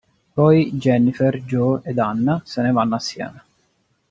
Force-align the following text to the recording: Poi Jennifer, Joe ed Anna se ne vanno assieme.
Poi 0.33 0.71
Jennifer, 0.79 1.43
Joe 1.43 1.81
ed 1.83 1.99
Anna 1.99 2.41
se 2.43 2.63
ne 2.63 2.71
vanno 2.71 2.95
assieme. 2.95 3.43